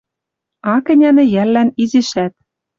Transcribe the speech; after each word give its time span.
Ак 0.75 0.85
ӹнянӹ 0.93 1.23
йӓллӓн 1.33 1.69
изишӓт. 1.83 2.33